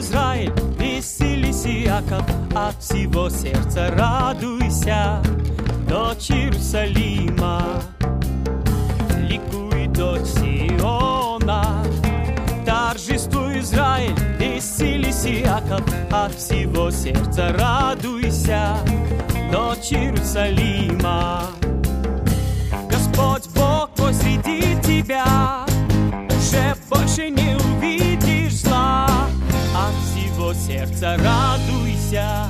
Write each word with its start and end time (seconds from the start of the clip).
Израиль, 0.00 0.50
веселись, 0.78 1.66
Иаков, 1.66 2.24
от 2.54 2.74
всего 2.82 3.28
сердца 3.28 3.90
радуйся, 3.94 5.22
дочь 5.86 6.30
Иерусалима. 6.30 7.82
Ликуй, 9.28 9.88
дочь 9.88 10.24
Сиона, 10.24 11.84
торжествуй, 12.64 13.60
Израиль, 13.60 14.14
веселись, 14.38 15.26
Иаков, 15.26 15.82
от 16.10 16.34
всего 16.34 16.90
сердца 16.90 17.54
радуйся, 17.58 18.78
дочь 19.52 19.92
Иерусалима. 19.92 21.42
Господь 22.88 23.46
Бог 23.54 23.90
посреди 23.90 24.80
тебя, 24.80 25.66
уже 26.30 26.74
больше 26.88 27.28
не 27.28 27.54
увидишь 27.54 28.09
сердца 30.70 31.16
радуйся, 31.18 32.48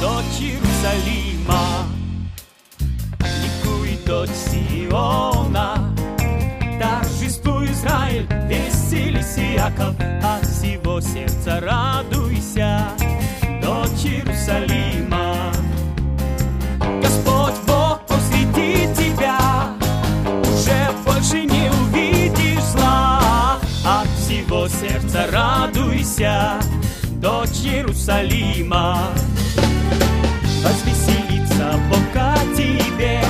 дочь 0.00 0.40
Иерусалима. 0.40 1.88
Ликуй, 3.42 3.98
дочь 4.06 4.30
Сиона, 4.30 5.92
торжествуй, 6.80 7.66
Израиль, 7.72 8.28
веселись, 8.48 9.36
Иаков, 9.38 9.96
от 10.22 10.46
всего 10.46 11.00
сердца 11.00 11.58
радуйся, 11.60 12.90
дочь 13.60 14.04
Иерусалима. 14.04 15.52
Господь 17.02 17.58
Бог 17.66 18.06
посреди 18.06 18.86
тебя, 18.94 19.36
уже 20.44 20.92
больше 21.04 21.44
не 21.44 21.68
увидишь 21.70 22.62
зла. 22.62 23.58
От 23.84 24.08
всего 24.20 24.68
сердца 24.68 25.26
радуйся, 25.32 26.60
дочь 27.20 27.64
Иерусалима. 27.64 29.08
Возвеселится 30.62 31.78
Бог 31.90 32.16
о 32.16 32.36
тебе, 32.56 33.20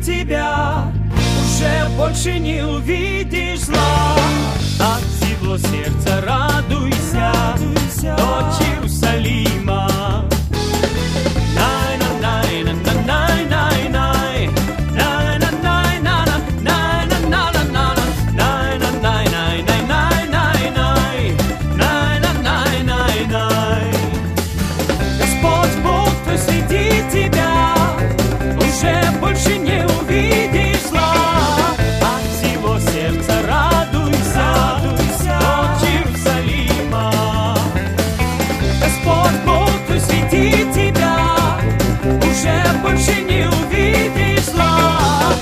тебя 0.00 0.92
Уже 1.16 1.88
больше 1.96 2.38
не 2.38 2.64
увидишь 2.64 3.60
зла. 3.60 4.16
От 4.78 5.02
всего 5.02 5.58
сердца 5.58 5.99